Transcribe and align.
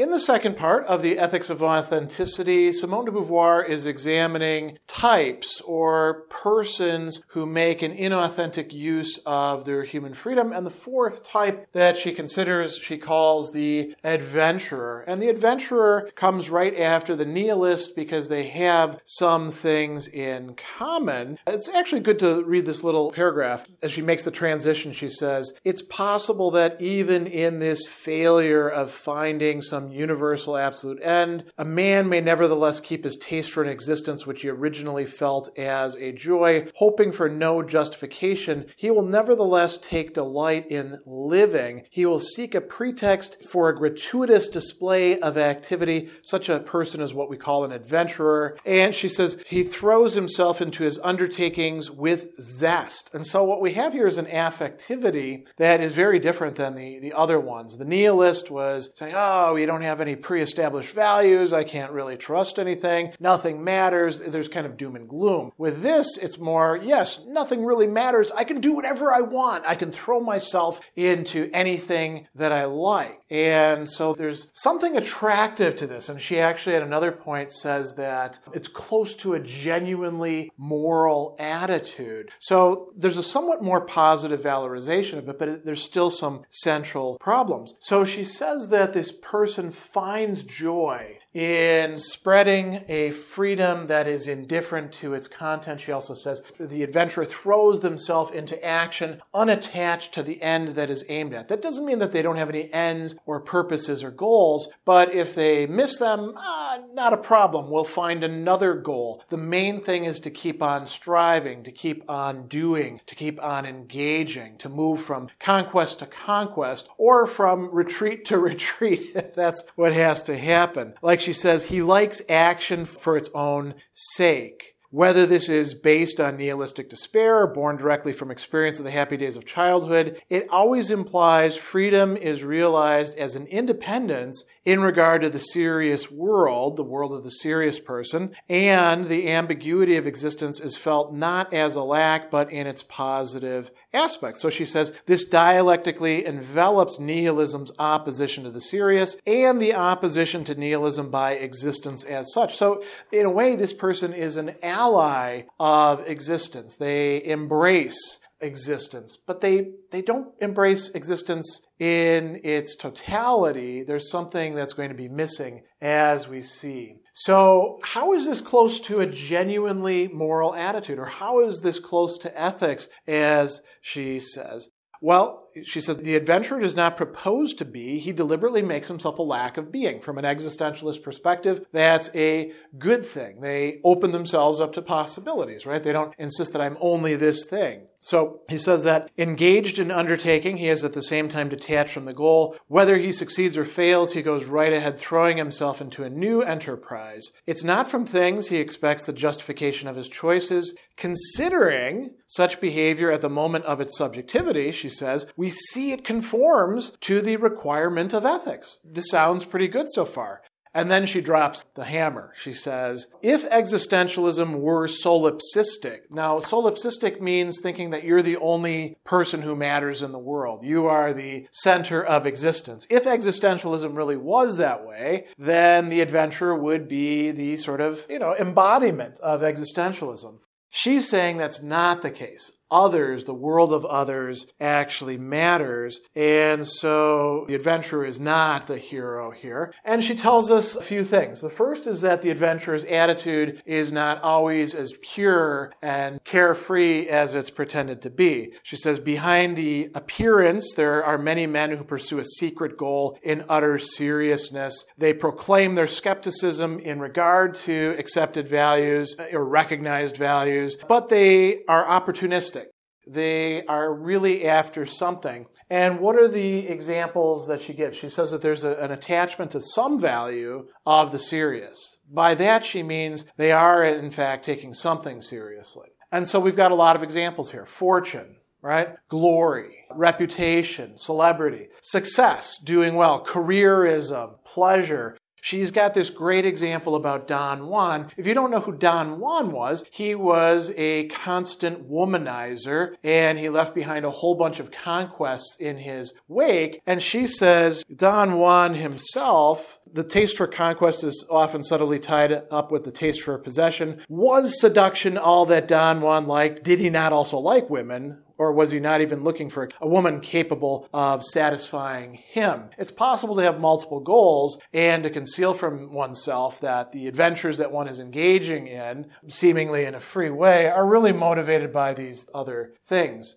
In 0.00 0.08
the 0.10 0.18
second 0.18 0.56
part 0.56 0.86
of 0.86 1.02
the 1.02 1.18
Ethics 1.18 1.50
of 1.50 1.62
Authenticity, 1.62 2.72
Simone 2.72 3.04
de 3.04 3.10
Beauvoir 3.10 3.62
is 3.62 3.84
examining 3.84 4.78
types 4.88 5.60
or 5.60 6.22
persons 6.30 7.20
who 7.28 7.44
make 7.44 7.82
an 7.82 7.94
inauthentic 7.94 8.72
use 8.72 9.18
of 9.26 9.66
their 9.66 9.84
human 9.84 10.14
freedom. 10.14 10.54
And 10.54 10.64
the 10.64 10.70
fourth 10.70 11.28
type 11.28 11.68
that 11.74 11.98
she 11.98 12.12
considers, 12.12 12.78
she 12.78 12.96
calls 12.96 13.52
the 13.52 13.94
adventurer. 14.02 15.04
And 15.06 15.20
the 15.20 15.28
adventurer 15.28 16.08
comes 16.14 16.48
right 16.48 16.74
after 16.80 17.14
the 17.14 17.26
nihilist 17.26 17.94
because 17.94 18.28
they 18.28 18.48
have 18.48 19.00
some 19.04 19.52
things 19.52 20.08
in 20.08 20.56
common. 20.78 21.38
It's 21.46 21.68
actually 21.68 22.00
good 22.00 22.20
to 22.20 22.42
read 22.44 22.64
this 22.64 22.82
little 22.82 23.12
paragraph. 23.12 23.66
As 23.82 23.92
she 23.92 24.00
makes 24.00 24.22
the 24.22 24.30
transition, 24.30 24.94
she 24.94 25.10
says, 25.10 25.52
It's 25.62 25.82
possible 25.82 26.50
that 26.52 26.80
even 26.80 27.26
in 27.26 27.58
this 27.58 27.86
failure 27.86 28.66
of 28.66 28.92
finding 28.92 29.60
some 29.60 29.89
universal 29.92 30.56
absolute 30.56 31.02
end. 31.02 31.44
A 31.58 31.64
man 31.64 32.08
may 32.08 32.20
nevertheless 32.20 32.80
keep 32.80 33.04
his 33.04 33.16
taste 33.16 33.50
for 33.50 33.62
an 33.62 33.68
existence 33.68 34.26
which 34.26 34.42
he 34.42 34.48
originally 34.48 35.06
felt 35.06 35.56
as 35.58 35.94
a 35.96 36.12
joy, 36.12 36.68
hoping 36.76 37.12
for 37.12 37.28
no 37.28 37.62
justification. 37.62 38.66
He 38.76 38.90
will 38.90 39.04
nevertheless 39.04 39.78
take 39.78 40.14
delight 40.14 40.70
in 40.70 40.98
living. 41.04 41.84
He 41.90 42.06
will 42.06 42.20
seek 42.20 42.54
a 42.54 42.60
pretext 42.60 43.44
for 43.44 43.68
a 43.68 43.76
gratuitous 43.76 44.48
display 44.48 45.20
of 45.20 45.36
activity. 45.36 46.10
Such 46.22 46.48
a 46.48 46.60
person 46.60 47.00
is 47.00 47.14
what 47.14 47.30
we 47.30 47.36
call 47.36 47.64
an 47.64 47.72
adventurer. 47.72 48.58
And 48.64 48.94
she 48.94 49.08
says 49.08 49.42
he 49.46 49.62
throws 49.62 50.14
himself 50.14 50.60
into 50.60 50.84
his 50.84 50.98
undertakings 51.02 51.90
with 51.90 52.34
zest. 52.40 53.10
And 53.14 53.26
so 53.26 53.44
what 53.44 53.60
we 53.60 53.74
have 53.74 53.92
here 53.92 54.06
is 54.06 54.18
an 54.18 54.26
affectivity 54.26 55.46
that 55.56 55.80
is 55.80 55.92
very 55.92 56.18
different 56.18 56.56
than 56.56 56.74
the, 56.74 56.98
the 56.98 57.12
other 57.12 57.40
ones. 57.40 57.76
The 57.76 57.84
nihilist 57.84 58.50
was 58.50 58.90
saying, 58.94 59.14
oh, 59.16 59.56
you 59.56 59.66
don't 59.66 59.79
don't 59.80 59.88
have 59.88 60.00
any 60.00 60.16
pre 60.16 60.42
established 60.42 60.92
values. 60.92 61.52
I 61.52 61.64
can't 61.64 61.92
really 61.92 62.16
trust 62.16 62.58
anything. 62.58 63.12
Nothing 63.18 63.64
matters. 63.64 64.20
There's 64.20 64.48
kind 64.48 64.66
of 64.66 64.76
doom 64.76 64.96
and 64.96 65.08
gloom. 65.08 65.52
With 65.56 65.82
this, 65.82 66.18
it's 66.18 66.38
more, 66.38 66.78
yes, 66.82 67.20
nothing 67.26 67.64
really 67.64 67.86
matters. 67.86 68.30
I 68.30 68.44
can 68.44 68.60
do 68.60 68.72
whatever 68.72 69.12
I 69.12 69.22
want. 69.22 69.64
I 69.66 69.74
can 69.74 69.90
throw 69.90 70.20
myself 70.20 70.80
into 70.96 71.50
anything 71.52 72.28
that 72.34 72.52
I 72.52 72.64
like. 72.64 73.20
And 73.30 73.88
so 73.88 74.14
there's 74.14 74.48
something 74.52 74.96
attractive 74.96 75.76
to 75.76 75.86
this. 75.86 76.08
And 76.08 76.20
she 76.20 76.38
actually 76.38 76.74
at 76.74 76.82
another 76.82 77.12
point 77.12 77.52
says 77.52 77.94
that 77.96 78.38
it's 78.52 78.68
close 78.68 79.16
to 79.16 79.34
a 79.34 79.40
genuinely 79.40 80.52
moral 80.58 81.36
attitude. 81.38 82.30
So 82.38 82.92
there's 82.96 83.16
a 83.16 83.22
somewhat 83.22 83.62
more 83.62 83.80
positive 83.80 84.40
valorization 84.40 85.18
of 85.18 85.28
it, 85.28 85.38
but 85.38 85.64
there's 85.64 85.82
still 85.82 86.10
some 86.10 86.44
central 86.50 87.16
problems. 87.18 87.74
So 87.80 88.04
she 88.04 88.24
says 88.24 88.68
that 88.68 88.92
this 88.92 89.12
person 89.12 89.69
finds 89.74 90.44
joy 90.44 91.19
in 91.32 91.96
spreading 91.96 92.84
a 92.88 93.10
freedom 93.12 93.86
that 93.86 94.08
is 94.08 94.26
indifferent 94.26 94.92
to 94.92 95.14
its 95.14 95.28
content. 95.28 95.80
She 95.80 95.92
also 95.92 96.14
says 96.14 96.42
the 96.58 96.82
adventurer 96.82 97.24
throws 97.24 97.80
themselves 97.80 98.32
into 98.32 98.62
action 98.64 99.22
unattached 99.32 100.12
to 100.14 100.22
the 100.22 100.42
end 100.42 100.70
that 100.70 100.90
is 100.90 101.04
aimed 101.08 101.34
at. 101.34 101.48
That 101.48 101.62
doesn't 101.62 101.84
mean 101.84 102.00
that 102.00 102.12
they 102.12 102.22
don't 102.22 102.36
have 102.36 102.48
any 102.48 102.72
ends 102.72 103.14
or 103.26 103.40
purposes 103.40 104.02
or 104.02 104.10
goals, 104.10 104.68
but 104.84 105.14
if 105.14 105.34
they 105.34 105.66
miss 105.66 105.98
them, 105.98 106.32
ah, 106.36 106.80
not 106.92 107.12
a 107.12 107.18
problem. 107.18 107.70
We'll 107.70 107.84
find 107.84 108.24
another 108.24 108.74
goal. 108.74 109.24
The 109.28 109.36
main 109.36 109.82
thing 109.82 110.04
is 110.04 110.18
to 110.20 110.30
keep 110.30 110.62
on 110.62 110.86
striving, 110.86 111.62
to 111.62 111.72
keep 111.72 112.08
on 112.10 112.48
doing, 112.48 113.00
to 113.06 113.14
keep 113.14 113.42
on 113.42 113.66
engaging, 113.66 114.58
to 114.58 114.68
move 114.68 115.02
from 115.02 115.28
conquest 115.38 116.00
to 116.00 116.06
conquest 116.06 116.88
or 116.98 117.26
from 117.26 117.72
retreat 117.72 118.24
to 118.26 118.38
retreat 118.50 119.12
if 119.14 119.34
that's 119.34 119.62
what 119.76 119.92
has 119.92 120.22
to 120.24 120.36
happen. 120.36 120.94
Like 121.02 121.19
she 121.20 121.32
says, 121.32 121.66
he 121.66 121.82
likes 121.82 122.22
action 122.28 122.84
for 122.84 123.16
its 123.16 123.28
own 123.34 123.74
sake. 123.92 124.74
Whether 124.92 125.24
this 125.24 125.48
is 125.48 125.74
based 125.74 126.18
on 126.18 126.36
nihilistic 126.36 126.90
despair 126.90 127.42
or 127.42 127.46
born 127.46 127.76
directly 127.76 128.12
from 128.12 128.32
experience 128.32 128.80
of 128.80 128.84
the 128.84 128.90
happy 128.90 129.16
days 129.16 129.36
of 129.36 129.46
childhood, 129.46 130.20
it 130.28 130.50
always 130.50 130.90
implies 130.90 131.56
freedom 131.56 132.16
is 132.16 132.42
realized 132.42 133.14
as 133.14 133.36
an 133.36 133.46
independence 133.46 134.42
in 134.64 134.80
regard 134.80 135.22
to 135.22 135.30
the 135.30 135.38
serious 135.38 136.10
world, 136.10 136.76
the 136.76 136.82
world 136.82 137.12
of 137.12 137.24
the 137.24 137.30
serious 137.30 137.78
person, 137.78 138.32
and 138.48 139.06
the 139.06 139.30
ambiguity 139.30 139.96
of 139.96 140.06
existence 140.06 140.60
is 140.60 140.76
felt 140.76 141.14
not 141.14 141.52
as 141.54 141.76
a 141.76 141.82
lack, 141.82 142.30
but 142.30 142.50
in 142.52 142.66
its 142.66 142.82
positive 142.82 143.70
aspects. 143.94 144.40
So 144.40 144.50
she 144.50 144.66
says 144.66 144.92
this 145.06 145.24
dialectically 145.24 146.26
envelops 146.26 146.98
nihilism's 146.98 147.72
opposition 147.78 148.44
to 148.44 148.50
the 148.50 148.60
serious 148.60 149.16
and 149.26 149.60
the 149.60 149.74
opposition 149.74 150.44
to 150.44 150.54
nihilism 150.54 151.10
by 151.10 151.32
existence 151.32 152.04
as 152.04 152.32
such. 152.32 152.56
So 152.56 152.82
in 153.10 153.24
a 153.24 153.30
way, 153.30 153.56
this 153.56 153.72
person 153.72 154.12
is 154.12 154.36
an 154.36 154.56
ally 154.80 155.42
of 155.58 156.08
existence. 156.08 156.76
They 156.76 157.22
embrace 157.24 158.18
existence, 158.40 159.18
but 159.26 159.40
they, 159.40 159.72
they 159.90 160.02
don't 160.02 160.28
embrace 160.40 160.88
existence 160.90 161.60
in 161.78 162.40
its 162.42 162.76
totality. 162.76 163.82
There's 163.82 164.10
something 164.10 164.54
that's 164.54 164.72
going 164.72 164.88
to 164.88 164.94
be 164.94 165.08
missing 165.08 165.62
as 165.80 166.28
we 166.28 166.42
see. 166.42 166.96
So, 167.14 167.78
how 167.82 168.14
is 168.14 168.24
this 168.24 168.40
close 168.40 168.80
to 168.80 169.00
a 169.00 169.06
genuinely 169.06 170.08
moral 170.08 170.54
attitude? 170.54 170.98
Or 170.98 171.06
how 171.06 171.40
is 171.40 171.60
this 171.60 171.78
close 171.78 172.16
to 172.18 172.40
ethics, 172.40 172.88
as 173.06 173.60
she 173.82 174.20
says? 174.20 174.68
Well, 175.00 175.48
she 175.64 175.80
says 175.80 175.98
the 175.98 176.14
adventurer 176.14 176.60
does 176.60 176.76
not 176.76 176.96
propose 176.96 177.54
to 177.54 177.64
be, 177.64 177.98
he 177.98 178.12
deliberately 178.12 178.62
makes 178.62 178.88
himself 178.88 179.18
a 179.18 179.22
lack 179.22 179.56
of 179.56 179.72
being. 179.72 180.00
From 180.00 180.18
an 180.18 180.24
existentialist 180.24 181.02
perspective, 181.02 181.64
that's 181.72 182.10
a 182.14 182.52
good 182.78 183.04
thing. 183.04 183.40
They 183.40 183.80
open 183.82 184.12
themselves 184.12 184.60
up 184.60 184.72
to 184.74 184.82
possibilities, 184.82 185.66
right? 185.66 185.82
They 185.82 185.92
don't 185.92 186.14
insist 186.18 186.52
that 186.52 186.62
I'm 186.62 186.76
only 186.80 187.16
this 187.16 187.44
thing. 187.46 187.86
So 188.02 188.40
he 188.48 188.56
says 188.56 188.84
that 188.84 189.10
engaged 189.18 189.78
in 189.78 189.90
undertaking, 189.90 190.56
he 190.56 190.68
is 190.68 190.84
at 190.84 190.94
the 190.94 191.02
same 191.02 191.28
time 191.28 191.50
detached 191.50 191.92
from 191.92 192.06
the 192.06 192.14
goal. 192.14 192.56
Whether 192.66 192.96
he 192.96 193.12
succeeds 193.12 193.58
or 193.58 193.66
fails, 193.66 194.12
he 194.12 194.22
goes 194.22 194.46
right 194.46 194.72
ahead, 194.72 194.98
throwing 194.98 195.36
himself 195.36 195.82
into 195.82 196.02
a 196.02 196.10
new 196.10 196.40
enterprise. 196.40 197.30
It's 197.46 197.62
not 197.62 197.90
from 197.90 198.06
things 198.06 198.48
he 198.48 198.56
expects 198.56 199.04
the 199.04 199.12
justification 199.12 199.86
of 199.86 199.96
his 199.96 200.08
choices. 200.08 200.74
Considering 201.00 202.10
such 202.26 202.60
behavior 202.60 203.10
at 203.10 203.22
the 203.22 203.30
moment 203.30 203.64
of 203.64 203.80
its 203.80 203.96
subjectivity, 203.96 204.70
she 204.70 204.90
says, 204.90 205.26
we 205.34 205.48
see 205.48 205.92
it 205.92 206.04
conforms 206.04 206.92
to 207.00 207.22
the 207.22 207.38
requirement 207.38 208.12
of 208.12 208.26
ethics. 208.26 208.78
This 208.84 209.08
sounds 209.08 209.46
pretty 209.46 209.66
good 209.66 209.86
so 209.90 210.04
far. 210.04 210.42
And 210.74 210.90
then 210.90 211.06
she 211.06 211.22
drops 211.22 211.64
the 211.74 211.84
hammer. 211.84 212.34
She 212.36 212.52
says, 212.52 213.06
if 213.22 213.48
existentialism 213.50 214.60
were 214.60 214.86
solipsistic, 214.86 216.00
now 216.10 216.38
solipsistic 216.40 217.18
means 217.18 217.58
thinking 217.60 217.88
that 217.90 218.04
you're 218.04 218.20
the 218.20 218.36
only 218.36 218.98
person 219.02 219.40
who 219.40 219.56
matters 219.56 220.02
in 220.02 220.12
the 220.12 220.18
world. 220.18 220.64
You 220.64 220.86
are 220.86 221.14
the 221.14 221.48
center 221.50 222.04
of 222.04 222.26
existence. 222.26 222.86
If 222.90 223.06
existentialism 223.06 223.96
really 223.96 224.18
was 224.18 224.58
that 224.58 224.86
way, 224.86 225.28
then 225.38 225.88
the 225.88 226.02
adventurer 226.02 226.54
would 226.54 226.88
be 226.88 227.30
the 227.30 227.56
sort 227.56 227.80
of, 227.80 228.04
you 228.08 228.18
know, 228.18 228.36
embodiment 228.36 229.18
of 229.20 229.40
existentialism. 229.40 230.40
She's 230.70 231.08
saying 231.08 231.36
that's 231.36 231.60
not 231.60 232.02
the 232.02 232.10
case 232.10 232.52
others, 232.70 233.24
the 233.24 233.34
world 233.34 233.72
of 233.72 233.84
others, 233.84 234.46
actually 234.60 235.16
matters. 235.16 236.00
And 236.14 236.66
so 236.66 237.44
the 237.48 237.54
adventurer 237.54 238.04
is 238.04 238.20
not 238.20 238.66
the 238.66 238.78
hero 238.78 239.30
here. 239.30 239.72
And 239.84 240.02
she 240.02 240.14
tells 240.14 240.50
us 240.50 240.76
a 240.76 240.82
few 240.82 241.04
things. 241.04 241.40
The 241.40 241.50
first 241.50 241.86
is 241.86 242.00
that 242.00 242.22
the 242.22 242.30
adventurer's 242.30 242.84
attitude 242.84 243.62
is 243.66 243.92
not 243.92 244.22
always 244.22 244.74
as 244.74 244.94
pure 245.00 245.72
and 245.82 246.22
carefree 246.24 247.08
as 247.08 247.34
it's 247.34 247.50
pretended 247.50 248.02
to 248.02 248.10
be. 248.10 248.52
She 248.62 248.76
says, 248.76 248.98
behind 248.98 249.56
the 249.56 249.90
appearance, 249.94 250.74
there 250.74 251.04
are 251.04 251.18
many 251.18 251.46
men 251.46 251.70
who 251.70 251.84
pursue 251.84 252.18
a 252.18 252.24
secret 252.24 252.76
goal 252.76 253.18
in 253.22 253.44
utter 253.48 253.78
seriousness. 253.78 254.84
They 254.98 255.12
proclaim 255.12 255.74
their 255.74 255.88
skepticism 255.88 256.78
in 256.78 257.00
regard 257.00 257.54
to 257.56 257.94
accepted 257.98 258.48
values 258.48 259.14
or 259.32 259.44
recognized 259.44 260.16
values, 260.16 260.76
but 260.88 261.08
they 261.08 261.64
are 261.64 261.84
opportunistic. 261.84 262.59
They 263.06 263.64
are 263.66 263.92
really 263.92 264.46
after 264.46 264.86
something. 264.86 265.46
And 265.68 266.00
what 266.00 266.16
are 266.16 266.28
the 266.28 266.68
examples 266.68 267.46
that 267.48 267.62
she 267.62 267.72
gives? 267.72 267.96
She 267.96 268.08
says 268.08 268.30
that 268.30 268.42
there's 268.42 268.64
a, 268.64 268.74
an 268.76 268.90
attachment 268.90 269.52
to 269.52 269.60
some 269.60 270.00
value 270.00 270.66
of 270.84 271.12
the 271.12 271.18
serious. 271.18 271.98
By 272.12 272.34
that, 272.34 272.64
she 272.64 272.82
means 272.82 273.24
they 273.36 273.52
are, 273.52 273.84
in 273.84 274.10
fact, 274.10 274.44
taking 274.44 274.74
something 274.74 275.22
seriously. 275.22 275.88
And 276.12 276.28
so 276.28 276.40
we've 276.40 276.56
got 276.56 276.72
a 276.72 276.76
lot 276.76 276.96
of 276.96 277.02
examples 277.02 277.52
here. 277.52 277.66
Fortune, 277.66 278.36
right? 278.62 278.96
Glory, 279.08 279.84
reputation, 279.92 280.98
celebrity, 280.98 281.68
success, 281.82 282.58
doing 282.58 282.94
well, 282.96 283.24
careerism, 283.24 284.42
pleasure, 284.44 285.16
She's 285.40 285.70
got 285.70 285.94
this 285.94 286.10
great 286.10 286.44
example 286.44 286.94
about 286.94 287.26
Don 287.26 287.66
Juan. 287.66 288.10
If 288.16 288.26
you 288.26 288.34
don't 288.34 288.50
know 288.50 288.60
who 288.60 288.72
Don 288.72 289.20
Juan 289.20 289.52
was, 289.52 289.84
he 289.90 290.14
was 290.14 290.72
a 290.76 291.08
constant 291.08 291.88
womanizer 291.88 292.94
and 293.02 293.38
he 293.38 293.48
left 293.48 293.74
behind 293.74 294.04
a 294.04 294.10
whole 294.10 294.34
bunch 294.34 294.60
of 294.60 294.70
conquests 294.70 295.56
in 295.58 295.78
his 295.78 296.12
wake. 296.28 296.80
And 296.86 297.02
she 297.02 297.26
says 297.26 297.84
Don 297.94 298.38
Juan 298.38 298.74
himself 298.74 299.78
the 299.92 300.04
taste 300.04 300.36
for 300.36 300.46
conquest 300.46 301.02
is 301.02 301.26
often 301.28 301.64
subtly 301.64 301.98
tied 301.98 302.44
up 302.50 302.70
with 302.70 302.84
the 302.84 302.92
taste 302.92 303.22
for 303.22 303.36
possession. 303.38 304.00
Was 304.08 304.60
seduction 304.60 305.18
all 305.18 305.46
that 305.46 305.66
Don 305.66 306.00
Juan 306.00 306.26
liked? 306.26 306.62
Did 306.62 306.78
he 306.78 306.90
not 306.90 307.12
also 307.12 307.38
like 307.38 307.68
women? 307.68 308.18
Or 308.40 308.52
was 308.52 308.70
he 308.70 308.80
not 308.80 309.02
even 309.02 309.22
looking 309.22 309.50
for 309.50 309.68
a 309.82 309.86
woman 309.86 310.20
capable 310.20 310.88
of 310.94 311.22
satisfying 311.22 312.14
him? 312.14 312.70
It's 312.78 312.90
possible 312.90 313.36
to 313.36 313.42
have 313.42 313.60
multiple 313.60 314.00
goals 314.00 314.58
and 314.72 315.02
to 315.02 315.10
conceal 315.10 315.52
from 315.52 315.92
oneself 315.92 316.58
that 316.60 316.92
the 316.92 317.06
adventures 317.06 317.58
that 317.58 317.70
one 317.70 317.86
is 317.86 317.98
engaging 317.98 318.66
in, 318.66 319.10
seemingly 319.28 319.84
in 319.84 319.94
a 319.94 320.00
free 320.00 320.30
way, 320.30 320.66
are 320.68 320.86
really 320.86 321.12
motivated 321.12 321.70
by 321.70 321.92
these 321.92 322.30
other 322.32 322.72
things. 322.86 323.36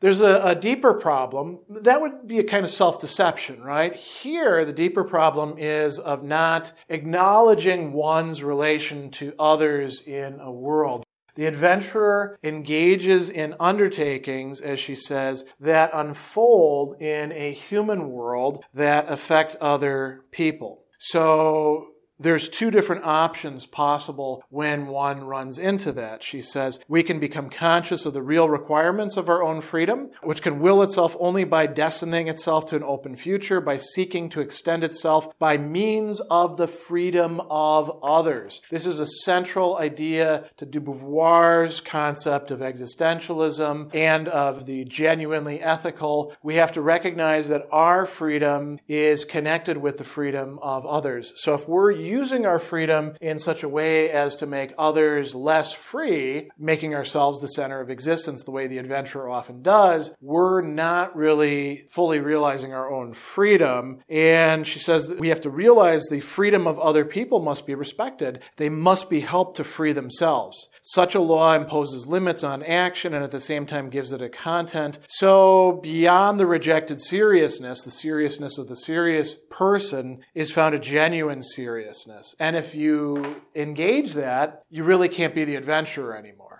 There's 0.00 0.20
a, 0.20 0.42
a, 0.42 0.56
deeper 0.56 0.94
problem. 0.94 1.60
That 1.68 2.00
would 2.00 2.26
be 2.26 2.40
a 2.40 2.44
kind 2.44 2.64
of 2.64 2.72
self 2.72 3.00
deception, 3.00 3.62
right? 3.62 3.94
Here, 3.94 4.64
the 4.64 4.72
deeper 4.72 5.04
problem 5.04 5.58
is 5.58 6.00
of 6.00 6.24
not 6.24 6.72
acknowledging 6.88 7.92
one's 7.92 8.42
relation 8.42 9.12
to 9.12 9.32
others 9.38 10.02
in 10.02 10.40
a 10.40 10.50
world. 10.50 11.04
The 11.34 11.46
adventurer 11.46 12.38
engages 12.42 13.30
in 13.30 13.54
undertakings, 13.60 14.60
as 14.60 14.80
she 14.80 14.94
says, 14.94 15.44
that 15.58 15.90
unfold 15.92 17.00
in 17.00 17.32
a 17.32 17.52
human 17.52 18.10
world 18.10 18.64
that 18.74 19.10
affect 19.10 19.56
other 19.56 20.24
people. 20.30 20.84
So 20.98 21.88
there's 22.20 22.48
two 22.50 22.70
different 22.70 23.04
options 23.04 23.64
possible 23.64 24.44
when 24.50 24.86
one 24.86 25.24
runs 25.24 25.58
into 25.58 25.90
that. 25.92 26.22
She 26.22 26.42
says, 26.42 26.78
we 26.86 27.02
can 27.02 27.18
become 27.18 27.48
conscious 27.48 28.04
of 28.04 28.12
the 28.12 28.22
real 28.22 28.48
requirements 28.48 29.16
of 29.16 29.28
our 29.28 29.42
own 29.42 29.62
freedom, 29.62 30.10
which 30.22 30.42
can 30.42 30.60
will 30.60 30.82
itself 30.82 31.16
only 31.18 31.44
by 31.44 31.66
destining 31.66 32.28
itself 32.28 32.66
to 32.66 32.76
an 32.76 32.82
open 32.82 33.16
future, 33.16 33.60
by 33.60 33.78
seeking 33.78 34.28
to 34.30 34.40
extend 34.40 34.84
itself 34.84 35.38
by 35.38 35.56
means 35.56 36.20
of 36.30 36.58
the 36.58 36.68
freedom 36.68 37.40
of 37.48 37.98
others. 38.02 38.60
This 38.70 38.84
is 38.84 39.00
a 39.00 39.06
central 39.06 39.78
idea 39.78 40.44
to 40.58 40.66
de 40.66 40.80
Beauvoir's 40.80 41.80
concept 41.80 42.50
of 42.50 42.60
existentialism 42.60 43.94
and 43.94 44.28
of 44.28 44.66
the 44.66 44.84
genuinely 44.84 45.60
ethical. 45.60 46.34
We 46.42 46.56
have 46.56 46.72
to 46.72 46.82
recognize 46.82 47.48
that 47.48 47.66
our 47.72 48.04
freedom 48.04 48.78
is 48.88 49.24
connected 49.24 49.78
with 49.78 49.96
the 49.96 50.04
freedom 50.04 50.58
of 50.60 50.84
others. 50.84 51.32
So 51.36 51.54
if 51.54 51.66
we're 51.68 51.92
using 52.10 52.44
our 52.44 52.58
freedom 52.58 53.14
in 53.20 53.38
such 53.38 53.62
a 53.62 53.68
way 53.68 54.10
as 54.10 54.36
to 54.36 54.46
make 54.46 54.74
others 54.76 55.34
less 55.34 55.72
free, 55.72 56.50
making 56.58 56.94
ourselves 56.94 57.40
the 57.40 57.48
center 57.48 57.80
of 57.80 57.88
existence 57.88 58.42
the 58.44 58.50
way 58.50 58.66
the 58.66 58.78
adventurer 58.78 59.30
often 59.30 59.62
does, 59.62 60.10
we're 60.20 60.60
not 60.60 61.14
really 61.16 61.86
fully 61.90 62.18
realizing 62.18 62.74
our 62.74 62.90
own 62.90 63.14
freedom. 63.14 64.00
And 64.08 64.66
she 64.66 64.80
says 64.80 65.08
that 65.08 65.20
we 65.20 65.28
have 65.28 65.42
to 65.42 65.50
realize 65.50 66.04
the 66.06 66.20
freedom 66.20 66.66
of 66.66 66.78
other 66.78 67.04
people 67.04 67.40
must 67.40 67.66
be 67.66 67.74
respected. 67.74 68.42
They 68.56 68.68
must 68.68 69.08
be 69.08 69.20
helped 69.20 69.56
to 69.56 69.64
free 69.64 69.92
themselves. 69.92 70.68
Such 70.82 71.14
a 71.14 71.20
law 71.20 71.54
imposes 71.54 72.06
limits 72.06 72.42
on 72.42 72.62
action 72.62 73.14
and 73.14 73.22
at 73.22 73.30
the 73.30 73.40
same 73.40 73.66
time 73.66 73.90
gives 73.90 74.12
it 74.12 74.22
a 74.22 74.28
content. 74.28 74.98
So, 75.08 75.80
beyond 75.82 76.40
the 76.40 76.46
rejected 76.46 77.00
seriousness, 77.00 77.82
the 77.82 77.90
seriousness 77.90 78.58
of 78.58 78.68
the 78.68 78.76
serious 78.76 79.36
person 79.50 80.20
is 80.34 80.50
found 80.50 80.74
a 80.74 80.78
genuine 80.78 81.42
seriousness. 81.42 82.34
And 82.38 82.56
if 82.56 82.74
you 82.74 83.42
engage 83.54 84.14
that, 84.14 84.62
you 84.70 84.84
really 84.84 85.08
can't 85.08 85.34
be 85.34 85.44
the 85.44 85.56
adventurer 85.56 86.16
anymore. 86.16 86.50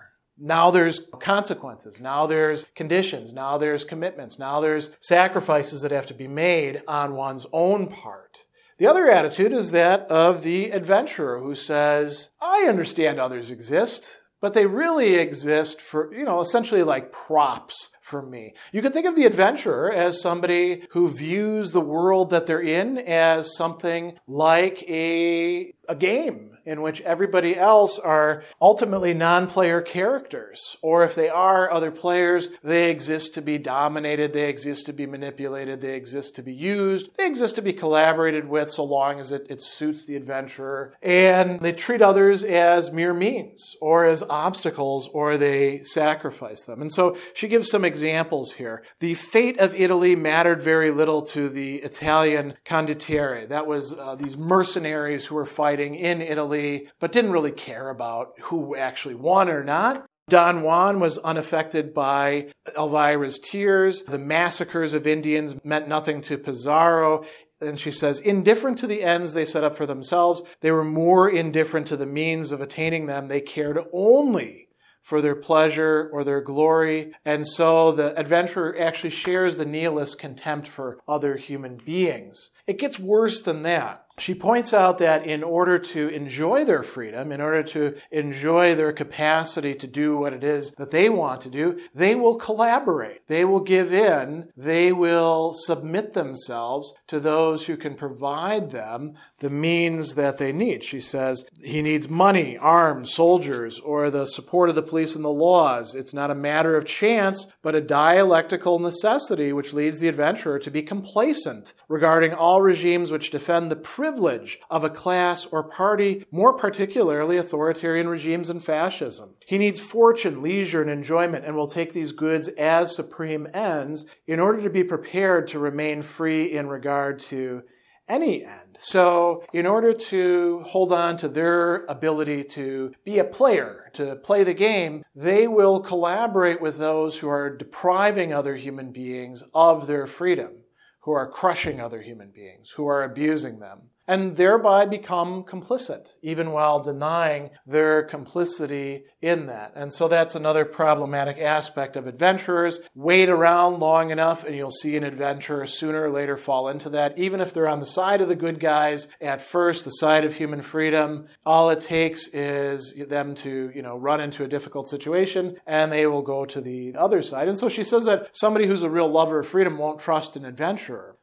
Now 0.43 0.71
there's 0.71 1.07
consequences. 1.19 1.99
Now 1.99 2.25
there's 2.25 2.65
conditions. 2.75 3.31
Now 3.31 3.59
there's 3.59 3.83
commitments. 3.83 4.39
Now 4.39 4.59
there's 4.59 4.89
sacrifices 4.99 5.83
that 5.83 5.91
have 5.91 6.07
to 6.07 6.15
be 6.15 6.27
made 6.27 6.81
on 6.87 7.13
one's 7.13 7.45
own 7.53 7.87
part. 7.87 8.39
The 8.81 8.87
other 8.87 9.11
attitude 9.11 9.53
is 9.53 9.69
that 9.73 10.09
of 10.09 10.41
the 10.41 10.71
adventurer 10.71 11.37
who 11.37 11.53
says, 11.53 12.31
I 12.41 12.65
understand 12.67 13.19
others 13.19 13.51
exist, 13.51 14.07
but 14.41 14.55
they 14.55 14.65
really 14.65 15.17
exist 15.17 15.79
for, 15.79 16.11
you 16.11 16.25
know, 16.25 16.41
essentially 16.41 16.81
like 16.81 17.11
props 17.11 17.91
for 18.01 18.21
me. 18.21 18.53
You 18.73 18.81
can 18.81 18.91
think 18.91 19.07
of 19.07 19.15
the 19.15 19.25
adventurer 19.25 19.91
as 19.91 20.21
somebody 20.21 20.83
who 20.89 21.09
views 21.09 21.71
the 21.71 21.79
world 21.79 22.31
that 22.31 22.47
they're 22.47 22.59
in 22.59 22.97
as 22.97 23.55
something 23.55 24.19
like 24.27 24.83
a, 24.89 25.73
a 25.87 25.95
game 25.95 26.49
in 26.63 26.81
which 26.81 27.01
everybody 27.01 27.57
else 27.57 27.97
are 27.97 28.43
ultimately 28.61 29.13
non-player 29.15 29.81
characters. 29.81 30.77
Or 30.83 31.03
if 31.03 31.15
they 31.15 31.27
are 31.27 31.71
other 31.71 31.89
players, 31.89 32.49
they 32.63 32.91
exist 32.91 33.33
to 33.33 33.41
be 33.41 33.57
dominated, 33.57 34.31
they 34.31 34.47
exist 34.47 34.85
to 34.85 34.93
be 34.93 35.07
manipulated, 35.07 35.81
they 35.81 35.95
exist 35.95 36.35
to 36.35 36.43
be 36.43 36.53
used, 36.53 37.09
they 37.17 37.25
exist 37.25 37.55
to 37.55 37.63
be 37.63 37.73
collaborated 37.73 38.47
with 38.47 38.69
so 38.69 38.83
long 38.83 39.19
as 39.19 39.31
it, 39.31 39.47
it 39.49 39.63
suits 39.63 40.05
the 40.05 40.15
adventurer. 40.15 40.93
And 41.01 41.59
they 41.61 41.73
treat 41.73 42.01
others 42.01 42.43
as 42.43 42.91
mere 42.91 43.13
means 43.13 43.75
or 43.81 44.05
as 44.05 44.21
obstacles 44.21 45.09
or 45.13 45.37
they 45.37 45.81
sacrifice 45.83 46.63
them. 46.65 46.81
And 46.81 46.91
so 46.91 47.17
she 47.33 47.47
gives 47.47 47.69
some 47.69 47.85
examples 47.85 48.00
here. 48.01 48.83
The 48.99 49.13
fate 49.13 49.59
of 49.59 49.73
Italy 49.75 50.15
mattered 50.15 50.61
very 50.61 50.91
little 50.91 51.21
to 51.27 51.49
the 51.49 51.77
Italian 51.77 52.55
condottieri. 52.65 53.47
That 53.47 53.67
was 53.67 53.93
uh, 53.93 54.15
these 54.15 54.37
mercenaries 54.37 55.25
who 55.25 55.35
were 55.35 55.45
fighting 55.45 55.95
in 55.95 56.21
Italy 56.21 56.89
but 56.99 57.11
didn't 57.11 57.31
really 57.31 57.51
care 57.51 57.89
about 57.89 58.33
who 58.43 58.75
actually 58.75 59.15
won 59.15 59.49
or 59.49 59.63
not. 59.63 60.05
Don 60.29 60.61
Juan 60.61 60.99
was 60.99 61.17
unaffected 61.17 61.93
by 61.93 62.51
Elvira's 62.77 63.39
tears. 63.39 64.03
The 64.03 64.19
massacres 64.19 64.93
of 64.93 65.05
Indians 65.05 65.55
meant 65.63 65.87
nothing 65.87 66.21
to 66.21 66.37
Pizarro. 66.37 67.25
And 67.59 67.79
she 67.79 67.91
says, 67.91 68.19
indifferent 68.19 68.77
to 68.79 68.87
the 68.87 69.03
ends 69.03 69.33
they 69.33 69.45
set 69.45 69.63
up 69.63 69.75
for 69.75 69.85
themselves, 69.85 70.41
they 70.61 70.71
were 70.71 70.83
more 70.83 71.29
indifferent 71.29 71.85
to 71.87 71.97
the 71.97 72.05
means 72.05 72.51
of 72.51 72.61
attaining 72.61 73.05
them. 73.05 73.27
They 73.27 73.41
cared 73.41 73.77
only 73.93 74.69
for 75.01 75.21
their 75.21 75.35
pleasure 75.35 76.09
or 76.13 76.23
their 76.23 76.41
glory. 76.41 77.13
And 77.25 77.47
so 77.47 77.91
the 77.91 78.17
adventurer 78.17 78.75
actually 78.79 79.09
shares 79.09 79.57
the 79.57 79.65
nihilist 79.65 80.19
contempt 80.19 80.67
for 80.67 80.99
other 81.07 81.37
human 81.37 81.77
beings. 81.77 82.51
It 82.67 82.79
gets 82.79 82.99
worse 82.99 83.41
than 83.41 83.63
that 83.63 84.05
she 84.21 84.35
points 84.35 84.71
out 84.71 84.99
that 84.99 85.25
in 85.25 85.43
order 85.43 85.79
to 85.79 86.09
enjoy 86.09 86.63
their 86.63 86.83
freedom, 86.83 87.31
in 87.31 87.41
order 87.41 87.63
to 87.63 87.95
enjoy 88.11 88.75
their 88.75 88.93
capacity 88.93 89.73
to 89.73 89.87
do 89.87 90.15
what 90.15 90.33
it 90.33 90.43
is 90.43 90.71
that 90.77 90.91
they 90.91 91.09
want 91.09 91.41
to 91.41 91.49
do, 91.49 91.79
they 91.95 92.13
will 92.13 92.35
collaborate. 92.35 93.27
They 93.27 93.45
will 93.45 93.61
give 93.61 93.91
in. 93.91 94.49
They 94.55 94.91
will 94.91 95.55
submit 95.55 96.13
themselves 96.13 96.93
to 97.07 97.19
those 97.19 97.65
who 97.65 97.77
can 97.77 97.95
provide 97.95 98.69
them 98.69 99.15
the 99.41 99.49
means 99.49 100.13
that 100.13 100.37
they 100.37 100.51
need. 100.51 100.83
She 100.83 101.01
says 101.01 101.45
he 101.63 101.81
needs 101.81 102.07
money, 102.07 102.57
arms, 102.57 103.11
soldiers, 103.11 103.79
or 103.79 104.11
the 104.11 104.27
support 104.27 104.69
of 104.69 104.75
the 104.75 104.83
police 104.83 105.15
and 105.15 105.25
the 105.25 105.29
laws. 105.29 105.95
It's 105.95 106.13
not 106.13 106.29
a 106.29 106.35
matter 106.35 106.77
of 106.77 106.85
chance, 106.85 107.47
but 107.63 107.73
a 107.73 107.81
dialectical 107.81 108.77
necessity 108.77 109.51
which 109.51 109.73
leads 109.73 109.99
the 109.99 110.07
adventurer 110.07 110.59
to 110.59 110.69
be 110.69 110.83
complacent 110.83 111.73
regarding 111.87 112.35
all 112.35 112.61
regimes 112.61 113.11
which 113.11 113.31
defend 113.31 113.71
the 113.71 113.75
privilege 113.75 114.59
of 114.69 114.83
a 114.83 114.89
class 114.89 115.45
or 115.45 115.63
party, 115.63 116.23
more 116.31 116.53
particularly 116.53 117.37
authoritarian 117.37 118.07
regimes 118.07 118.47
and 118.47 118.63
fascism. 118.63 119.31
He 119.47 119.57
needs 119.57 119.79
fortune, 119.79 120.43
leisure, 120.43 120.83
and 120.83 120.91
enjoyment, 120.91 121.45
and 121.45 121.55
will 121.55 121.67
take 121.67 121.93
these 121.93 122.11
goods 122.11 122.47
as 122.59 122.95
supreme 122.95 123.47
ends 123.55 124.05
in 124.27 124.39
order 124.39 124.61
to 124.61 124.69
be 124.69 124.83
prepared 124.83 125.47
to 125.47 125.57
remain 125.57 126.03
free 126.03 126.45
in 126.55 126.67
regard 126.67 127.19
to 127.21 127.63
any 128.11 128.43
end. 128.43 128.77
So, 128.79 129.43
in 129.53 129.65
order 129.65 129.93
to 129.93 130.63
hold 130.67 130.91
on 130.91 131.17
to 131.17 131.29
their 131.29 131.85
ability 131.85 132.43
to 132.45 132.93
be 133.05 133.19
a 133.19 133.23
player, 133.23 133.89
to 133.93 134.15
play 134.17 134.43
the 134.43 134.53
game, 134.53 135.03
they 135.15 135.47
will 135.47 135.79
collaborate 135.79 136.61
with 136.61 136.77
those 136.77 137.17
who 137.17 137.29
are 137.29 137.55
depriving 137.55 138.33
other 138.33 138.55
human 138.55 138.91
beings 138.91 139.43
of 139.53 139.87
their 139.87 140.07
freedom, 140.07 140.63
who 141.01 141.11
are 141.11 141.29
crushing 141.29 141.79
other 141.79 142.01
human 142.01 142.31
beings, 142.31 142.71
who 142.71 142.87
are 142.87 143.03
abusing 143.03 143.59
them. 143.59 143.83
And 144.11 144.35
thereby 144.35 144.85
become 144.85 145.41
complicit, 145.41 146.15
even 146.21 146.51
while 146.51 146.81
denying 146.81 147.49
their 147.65 148.03
complicity 148.03 149.05
in 149.21 149.45
that. 149.45 149.71
And 149.73 149.93
so 149.93 150.09
that's 150.09 150.35
another 150.35 150.65
problematic 150.65 151.39
aspect 151.39 151.95
of 151.95 152.07
adventurers. 152.07 152.81
Wait 152.93 153.29
around 153.29 153.79
long 153.79 154.11
enough 154.11 154.43
and 154.43 154.53
you'll 154.53 154.69
see 154.69 154.97
an 154.97 155.05
adventurer 155.05 155.65
sooner 155.65 156.03
or 156.03 156.11
later 156.11 156.35
fall 156.35 156.67
into 156.67 156.89
that, 156.89 157.17
even 157.17 157.39
if 157.39 157.53
they're 157.53 157.69
on 157.69 157.79
the 157.79 157.85
side 157.85 158.19
of 158.19 158.27
the 158.27 158.35
good 158.35 158.59
guys 158.59 159.07
at 159.21 159.41
first, 159.41 159.85
the 159.85 159.91
side 159.91 160.25
of 160.25 160.35
human 160.35 160.61
freedom. 160.61 161.27
All 161.45 161.69
it 161.69 161.79
takes 161.79 162.27
is 162.33 162.93
them 163.07 163.33
to, 163.35 163.71
you 163.73 163.81
know, 163.81 163.95
run 163.95 164.19
into 164.19 164.43
a 164.43 164.49
difficult 164.49 164.89
situation 164.89 165.55
and 165.65 165.89
they 165.89 166.05
will 166.05 166.21
go 166.21 166.43
to 166.43 166.59
the 166.59 166.95
other 166.97 167.23
side. 167.23 167.47
And 167.47 167.57
so 167.57 167.69
she 167.69 167.85
says 167.85 168.03
that 168.03 168.27
somebody 168.33 168.67
who's 168.67 168.83
a 168.83 168.89
real 168.89 169.07
lover 169.07 169.39
of 169.39 169.47
freedom 169.47 169.77
won't 169.77 170.01
trust 170.01 170.35
an 170.35 170.43
adventurer. 170.43 171.15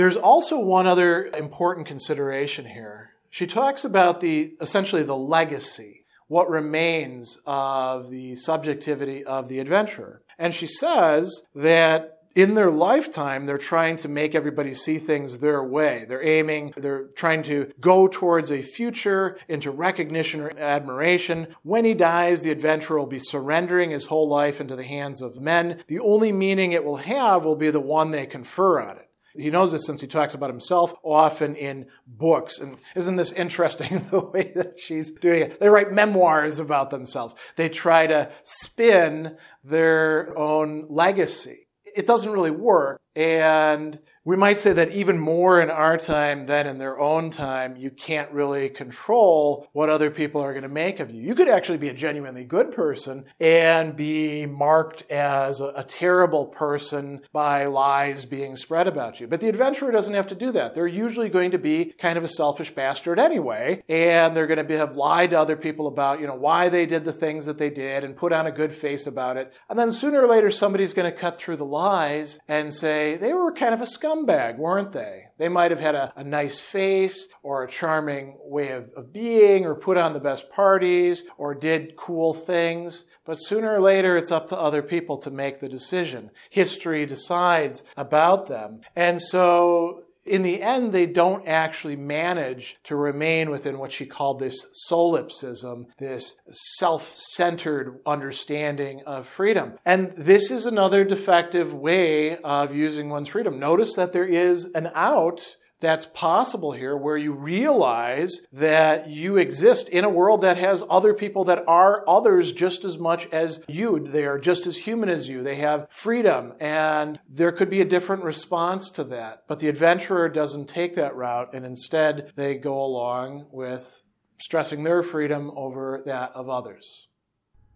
There's 0.00 0.16
also 0.16 0.58
one 0.58 0.86
other 0.86 1.26
important 1.26 1.86
consideration 1.86 2.64
here. 2.64 3.10
She 3.28 3.46
talks 3.46 3.84
about 3.84 4.22
the 4.22 4.54
essentially 4.58 5.02
the 5.02 5.14
legacy, 5.14 6.06
what 6.26 6.48
remains 6.48 7.38
of 7.44 8.08
the 8.08 8.34
subjectivity 8.36 9.22
of 9.22 9.50
the 9.50 9.58
adventurer. 9.58 10.22
And 10.38 10.54
she 10.54 10.66
says 10.66 11.42
that 11.54 12.16
in 12.34 12.54
their 12.54 12.70
lifetime, 12.70 13.44
they're 13.44 13.58
trying 13.58 13.98
to 13.98 14.08
make 14.08 14.34
everybody 14.34 14.72
see 14.72 14.96
things 14.96 15.40
their 15.40 15.62
way. 15.62 16.06
They're 16.08 16.26
aiming, 16.26 16.72
they're 16.78 17.08
trying 17.08 17.42
to 17.42 17.70
go 17.78 18.08
towards 18.08 18.50
a 18.50 18.62
future 18.62 19.36
into 19.48 19.70
recognition 19.70 20.40
or 20.40 20.58
admiration. 20.58 21.48
When 21.62 21.84
he 21.84 21.92
dies, 21.92 22.40
the 22.40 22.52
adventurer 22.52 22.98
will 22.98 23.06
be 23.06 23.18
surrendering 23.18 23.90
his 23.90 24.06
whole 24.06 24.30
life 24.30 24.62
into 24.62 24.76
the 24.76 24.84
hands 24.84 25.20
of 25.20 25.42
men. 25.42 25.84
The 25.88 25.98
only 25.98 26.32
meaning 26.32 26.72
it 26.72 26.86
will 26.86 26.96
have 26.96 27.44
will 27.44 27.54
be 27.54 27.70
the 27.70 27.80
one 27.80 28.12
they 28.12 28.24
confer 28.24 28.80
on 28.80 28.96
it. 28.96 29.09
He 29.36 29.50
knows 29.50 29.72
this 29.72 29.86
since 29.86 30.00
he 30.00 30.06
talks 30.06 30.34
about 30.34 30.50
himself 30.50 30.94
often 31.02 31.54
in 31.54 31.86
books. 32.06 32.58
And 32.58 32.76
isn't 32.94 33.16
this 33.16 33.32
interesting 33.32 34.06
the 34.10 34.20
way 34.20 34.52
that 34.54 34.78
she's 34.78 35.10
doing 35.12 35.42
it? 35.42 35.60
They 35.60 35.68
write 35.68 35.92
memoirs 35.92 36.58
about 36.58 36.90
themselves. 36.90 37.34
They 37.56 37.68
try 37.68 38.06
to 38.06 38.30
spin 38.44 39.36
their 39.64 40.36
own 40.36 40.86
legacy. 40.88 41.68
It 41.84 42.06
doesn't 42.06 42.30
really 42.32 42.50
work. 42.50 43.00
And 43.14 43.98
we 44.24 44.36
might 44.36 44.58
say 44.58 44.72
that 44.74 44.90
even 44.90 45.18
more 45.18 45.62
in 45.62 45.70
our 45.70 45.96
time 45.96 46.44
than 46.44 46.66
in 46.66 46.76
their 46.76 47.00
own 47.00 47.30
time, 47.30 47.76
you 47.76 47.90
can't 47.90 48.30
really 48.32 48.68
control 48.68 49.66
what 49.72 49.88
other 49.88 50.10
people 50.10 50.42
are 50.42 50.52
going 50.52 50.62
to 50.62 50.68
make 50.68 51.00
of 51.00 51.10
you. 51.10 51.22
You 51.22 51.34
could 51.34 51.48
actually 51.48 51.78
be 51.78 51.88
a 51.88 51.94
genuinely 51.94 52.44
good 52.44 52.72
person 52.72 53.24
and 53.40 53.96
be 53.96 54.44
marked 54.44 55.10
as 55.10 55.60
a, 55.60 55.80
terrible 55.90 56.46
person 56.46 57.20
by 57.32 57.64
lies 57.64 58.24
being 58.24 58.54
spread 58.54 58.86
about 58.86 59.18
you. 59.18 59.26
But 59.26 59.40
the 59.40 59.48
adventurer 59.48 59.90
doesn't 59.90 60.14
have 60.14 60.28
to 60.28 60.34
do 60.34 60.52
that. 60.52 60.74
They're 60.74 60.86
usually 60.86 61.28
going 61.28 61.50
to 61.50 61.58
be 61.58 61.86
kind 61.98 62.16
of 62.16 62.22
a 62.22 62.28
selfish 62.28 62.70
bastard 62.72 63.18
anyway, 63.18 63.82
and 63.88 64.36
they're 64.36 64.46
going 64.46 64.58
to 64.58 64.64
be, 64.64 64.76
have 64.76 64.94
lied 64.94 65.30
to 65.30 65.40
other 65.40 65.56
people 65.56 65.88
about, 65.88 66.20
you 66.20 66.26
know, 66.26 66.34
why 66.34 66.68
they 66.68 66.86
did 66.86 67.04
the 67.04 67.12
things 67.12 67.46
that 67.46 67.58
they 67.58 67.70
did 67.70 68.04
and 68.04 68.16
put 68.16 68.32
on 68.32 68.46
a 68.46 68.52
good 68.52 68.72
face 68.72 69.06
about 69.06 69.36
it. 69.36 69.52
And 69.68 69.78
then 69.78 69.90
sooner 69.90 70.22
or 70.22 70.28
later, 70.28 70.50
somebody's 70.50 70.94
going 70.94 71.10
to 71.10 71.18
cut 71.18 71.38
through 71.38 71.56
the 71.56 71.64
lies 71.64 72.38
and 72.46 72.72
say, 72.72 73.16
they 73.16 73.32
were 73.32 73.52
kind 73.52 73.74
of 73.74 73.80
a 73.80 73.86
scum 73.86 74.09
scumbag, 74.10 74.58
weren't 74.58 74.92
they? 74.92 75.26
They 75.38 75.48
might 75.48 75.70
have 75.70 75.80
had 75.80 75.94
a, 75.94 76.12
a 76.16 76.24
nice 76.24 76.58
face 76.58 77.28
or 77.42 77.62
a 77.62 77.70
charming 77.70 78.36
way 78.40 78.70
of, 78.70 78.90
of 78.96 79.12
being 79.12 79.64
or 79.64 79.74
put 79.74 79.96
on 79.96 80.12
the 80.12 80.20
best 80.20 80.50
parties 80.50 81.22
or 81.38 81.54
did 81.54 81.96
cool 81.96 82.34
things. 82.34 83.04
But 83.24 83.36
sooner 83.36 83.72
or 83.74 83.80
later, 83.80 84.16
it's 84.16 84.32
up 84.32 84.48
to 84.48 84.58
other 84.58 84.82
people 84.82 85.18
to 85.18 85.30
make 85.30 85.60
the 85.60 85.68
decision. 85.68 86.30
History 86.50 87.06
decides 87.06 87.82
about 87.96 88.46
them. 88.46 88.80
And 88.96 89.20
so 89.20 90.04
in 90.30 90.44
the 90.44 90.62
end, 90.62 90.92
they 90.92 91.06
don't 91.06 91.46
actually 91.48 91.96
manage 91.96 92.78
to 92.84 92.94
remain 92.94 93.50
within 93.50 93.78
what 93.78 93.90
she 93.90 94.06
called 94.06 94.38
this 94.38 94.64
solipsism, 94.72 95.88
this 95.98 96.36
self 96.78 97.16
centered 97.16 97.98
understanding 98.06 99.02
of 99.06 99.26
freedom. 99.26 99.74
And 99.84 100.12
this 100.16 100.52
is 100.52 100.66
another 100.66 101.02
defective 101.02 101.74
way 101.74 102.36
of 102.38 102.74
using 102.74 103.10
one's 103.10 103.28
freedom. 103.28 103.58
Notice 103.58 103.94
that 103.94 104.12
there 104.12 104.24
is 104.24 104.66
an 104.74 104.90
out 104.94 105.56
that's 105.80 106.06
possible 106.06 106.72
here 106.72 106.96
where 106.96 107.16
you 107.16 107.32
realize 107.32 108.40
that 108.52 109.08
you 109.08 109.36
exist 109.36 109.88
in 109.88 110.04
a 110.04 110.10
world 110.10 110.42
that 110.42 110.58
has 110.58 110.84
other 110.88 111.14
people 111.14 111.44
that 111.44 111.64
are 111.66 112.04
others 112.08 112.52
just 112.52 112.84
as 112.84 112.98
much 112.98 113.26
as 113.32 113.62
you. 113.68 113.98
They 113.98 114.26
are 114.26 114.38
just 114.38 114.66
as 114.66 114.76
human 114.76 115.08
as 115.08 115.28
you. 115.28 115.42
They 115.42 115.56
have 115.56 115.86
freedom 115.90 116.52
and 116.60 117.18
there 117.28 117.52
could 117.52 117.70
be 117.70 117.80
a 117.80 117.86
different 117.86 118.24
response 118.24 118.90
to 118.90 119.04
that. 119.04 119.44
But 119.48 119.60
the 119.60 119.68
adventurer 119.68 120.28
doesn't 120.28 120.68
take 120.68 120.94
that 120.96 121.16
route 121.16 121.54
and 121.54 121.64
instead 121.64 122.32
they 122.36 122.56
go 122.56 122.82
along 122.82 123.46
with 123.50 124.02
stressing 124.38 124.84
their 124.84 125.02
freedom 125.02 125.50
over 125.56 126.02
that 126.06 126.32
of 126.32 126.48
others. 126.48 127.08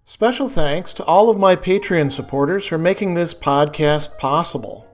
Special 0.07 0.51
thanks 0.51 0.93
to 0.95 1.05
all 1.05 1.31
of 1.31 1.39
my 1.39 1.57
Patreon 1.57 2.13
supporters 2.13 2.67
for 2.67 2.77
making 2.77 3.15
this 3.15 3.33
podcast 3.33 4.19
possible. 4.19 4.94